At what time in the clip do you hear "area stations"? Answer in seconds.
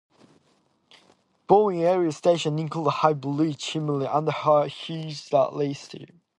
1.85-2.59